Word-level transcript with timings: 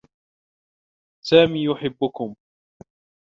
سامي 1.25 1.63
يحبّكم. 1.63 2.35